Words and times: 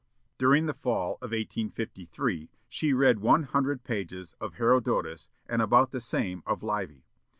"During 0.39 0.65
the 0.65 0.73
fall 0.73 1.11
of 1.21 1.29
1853 1.29 2.49
she 2.67 2.91
read 2.91 3.19
one 3.19 3.43
hundred 3.43 3.83
pages 3.83 4.33
of 4.41 4.55
Herodotus, 4.55 5.29
and 5.47 5.61
about 5.61 5.91
the 5.91 6.01
same 6.01 6.41
of 6.47 6.63
Livy. 6.63 7.05